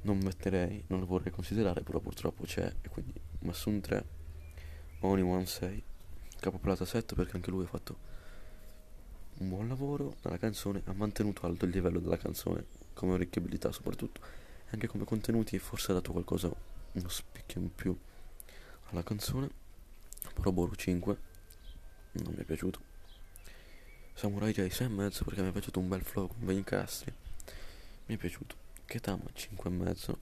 Non 0.00 0.18
metterei, 0.18 0.84
non 0.86 1.00
lo 1.00 1.06
vorrei 1.06 1.32
considerare, 1.32 1.82
però 1.82 1.98
purtroppo 1.98 2.44
c'è 2.44 2.72
e 2.80 2.88
quindi 2.88 3.12
ho 3.14 3.46
messo 3.46 3.68
un 3.68 3.80
3 3.80 4.16
One 5.00 5.46
6 5.46 5.82
Capoplata 6.40 6.84
7 6.84 7.14
perché 7.14 7.36
anche 7.36 7.50
lui 7.50 7.64
ha 7.64 7.68
fatto 7.68 8.06
un 9.38 9.48
buon 9.48 9.68
lavoro 9.68 10.16
nella 10.22 10.38
canzone 10.38 10.82
ha 10.86 10.92
mantenuto 10.92 11.46
alto 11.46 11.64
il 11.64 11.70
livello 11.70 12.00
della 12.00 12.16
canzone 12.16 12.64
come 12.94 13.12
orecchiabilità 13.12 13.70
soprattutto 13.70 14.20
e 14.66 14.70
anche 14.72 14.88
come 14.88 15.04
contenuti 15.04 15.54
e 15.54 15.60
forse 15.60 15.92
ha 15.92 15.94
dato 15.94 16.10
qualcosa 16.10 16.52
uno 16.92 17.08
spicchio 17.08 17.60
in 17.60 17.72
più 17.72 17.96
alla 18.90 19.02
canzone. 19.02 19.48
Poroboru 20.34 20.74
5 20.74 21.18
non 22.12 22.34
mi 22.34 22.42
è 22.42 22.44
piaciuto. 22.44 22.80
Samurai 24.14 24.52
J 24.52 24.68
6 24.68 24.86
e 24.86 24.90
mezzo 24.90 25.24
perché 25.24 25.42
mi 25.42 25.48
è 25.48 25.52
piaciuto 25.52 25.78
un 25.78 25.88
bel 25.88 26.02
flow 26.02 26.26
con 26.26 26.44
bei 26.44 26.56
incastri 26.56 27.12
mi 28.06 28.14
è 28.14 28.18
piaciuto. 28.18 28.56
Ketama 28.84 29.24
5 29.32 29.70
e 29.70 29.72
mezzo 29.72 30.18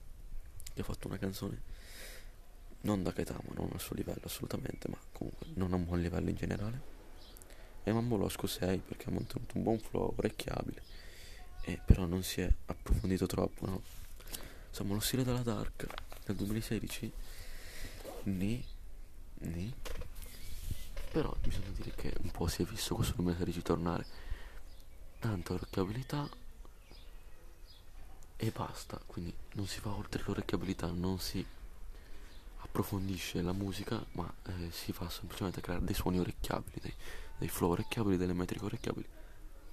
che 0.73 0.81
ha 0.81 0.83
fatto 0.83 1.07
una 1.07 1.17
canzone 1.17 1.61
non 2.81 3.03
da 3.03 3.11
Gaetano, 3.11 3.49
non 3.55 3.69
al 3.73 3.79
suo 3.79 3.95
livello 3.95 4.21
assolutamente, 4.23 4.87
ma 4.89 4.97
comunque 5.11 5.47
non 5.55 5.73
a 5.73 5.75
un 5.75 5.85
buon 5.85 6.01
livello 6.01 6.29
in 6.29 6.35
generale. 6.35 6.95
E 7.83 7.91
Mambolosco 7.91 8.47
6 8.47 8.79
perché 8.79 9.09
ha 9.09 9.11
mantenuto 9.11 9.57
un 9.57 9.63
buon 9.63 9.79
flow, 9.79 10.13
orecchiabile, 10.15 10.81
e 11.61 11.79
però 11.83 12.05
non 12.05 12.23
si 12.23 12.41
è 12.41 12.53
approfondito 12.65 13.25
troppo, 13.25 13.65
no? 13.65 13.81
Insomma, 14.69 14.93
lo 14.93 14.99
stile 14.99 15.23
della 15.23 15.41
Dark 15.41 15.87
del 16.25 16.35
2016, 16.35 17.11
ni, 18.23 18.63
ni, 19.39 19.73
però 21.11 21.35
bisogna 21.41 21.69
dire 21.69 21.91
che 21.95 22.13
un 22.21 22.31
po' 22.31 22.47
si 22.47 22.61
è 22.61 22.65
visto 22.65 22.93
questo 22.95 23.13
2016 23.15 23.61
tornare. 23.61 24.05
Tanta 25.19 25.53
orecchiabilità 25.53 26.29
e 28.35 28.51
basta, 28.51 29.01
quindi 29.05 29.33
non 29.53 29.65
si 29.65 29.79
va 29.81 29.95
oltre 29.95 30.21
l'orecchiabilità, 30.23 30.91
non 30.91 31.19
si 31.19 31.43
approfondisce 32.59 33.41
la 33.41 33.53
musica, 33.53 34.03
ma 34.13 34.31
eh, 34.45 34.71
si 34.71 34.91
fa 34.91 35.09
semplicemente 35.09 35.61
creare 35.61 35.83
dei 35.83 35.93
suoni 35.93 36.19
orecchiabili, 36.19 36.79
dei, 36.81 36.93
dei 37.37 37.47
flow 37.47 37.71
orecchiabili, 37.71 38.17
delle 38.17 38.33
metriche 38.33 38.65
orecchiabili. 38.65 39.07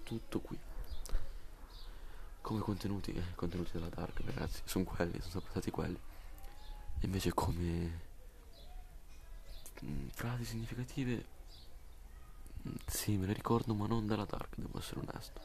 Tutto 0.02 0.40
qui. 0.40 0.58
Come 2.40 2.60
contenuti, 2.60 3.12
eh, 3.12 3.34
contenuti 3.34 3.72
della 3.72 3.88
Dark, 3.88 4.20
ragazzi, 4.24 4.60
sono 4.64 4.84
quelli, 4.84 5.18
sono 5.18 5.30
sempre 5.30 5.50
stati 5.50 5.70
quelli. 5.70 5.98
E 7.00 7.06
invece 7.06 7.32
come 7.32 8.00
mh, 9.80 9.86
mm, 9.86 10.08
frasi 10.08 10.44
significative, 10.44 11.26
mh, 12.62 12.68
mm, 12.68 12.74
sì, 12.86 13.16
me 13.16 13.26
le 13.26 13.32
ricordo, 13.32 13.74
ma 13.74 13.86
non 13.86 14.06
dalla 14.06 14.24
Dark, 14.26 14.56
devo 14.56 14.78
essere 14.78 15.00
onesto. 15.00 15.40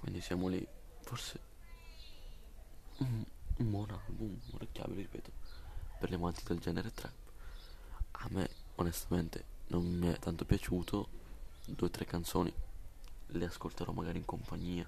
Quindi 0.00 0.20
siamo 0.20 0.48
lì, 0.48 0.66
forse 1.00 1.40
un, 2.98 3.24
un 3.58 3.70
buon 3.70 3.90
album, 3.90 4.38
orecchiabile, 4.52 5.02
ripeto, 5.02 5.30
per 6.02 6.10
gli 6.10 6.14
amanti 6.14 6.42
del 6.42 6.58
genere 6.58 6.92
trap. 6.92 7.12
A 8.10 8.26
me, 8.30 8.50
onestamente, 8.74 9.44
non 9.68 9.84
mi 9.84 10.08
è 10.08 10.18
tanto 10.18 10.44
piaciuto, 10.44 11.08
due 11.64 11.86
o 11.86 11.90
tre 11.90 12.04
canzoni 12.04 12.52
le 13.26 13.44
ascolterò 13.44 13.92
magari 13.92 14.18
in 14.18 14.24
compagnia 14.24 14.84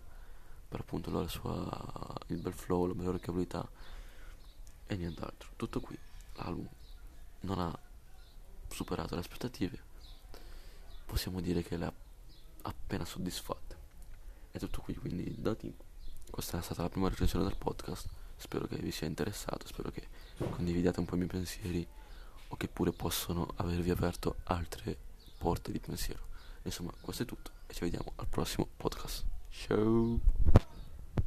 per 0.68 0.80
appunto 0.80 1.12
la 1.12 1.28
sua, 1.28 2.18
il 2.26 2.38
bel 2.38 2.52
flow, 2.52 2.86
la 2.86 2.94
bella 2.94 3.10
orecchiabilità 3.10 3.64
e 4.86 4.96
nient'altro. 4.96 5.50
Tutto 5.54 5.78
qui, 5.78 5.96
l'album 6.34 6.68
non 7.42 7.60
ha 7.60 7.78
superato 8.66 9.14
le 9.14 9.20
aspettative, 9.20 9.80
possiamo 11.06 11.40
dire 11.40 11.62
che 11.62 11.76
le 11.76 11.84
ha 11.84 11.92
appena 12.62 13.04
soddisfatte. 13.04 13.76
È 14.50 14.58
tutto 14.58 14.80
qui, 14.80 14.96
quindi 14.96 15.32
dati 15.40 15.72
questa 16.28 16.58
è 16.58 16.62
stata 16.62 16.82
la 16.82 16.88
prima 16.88 17.08
recensione 17.08 17.44
del 17.44 17.56
podcast, 17.56 18.08
spero 18.36 18.66
che 18.66 18.76
vi 18.76 18.90
sia 18.90 19.06
interessato, 19.06 19.66
spero 19.66 19.90
che 19.90 20.06
condividiate 20.50 21.00
un 21.00 21.06
po' 21.06 21.14
i 21.14 21.18
miei 21.18 21.30
pensieri 21.30 21.86
o 22.48 22.56
che 22.56 22.68
pure 22.68 22.92
possono 22.92 23.52
avervi 23.56 23.90
aperto 23.90 24.36
altre 24.44 24.96
porte 25.38 25.72
di 25.72 25.78
pensiero. 25.78 26.28
Insomma, 26.62 26.92
questo 27.00 27.24
è 27.24 27.26
tutto 27.26 27.50
e 27.66 27.74
ci 27.74 27.80
vediamo 27.80 28.12
al 28.16 28.26
prossimo 28.26 28.68
podcast. 28.76 29.24
Ciao! 29.50 30.73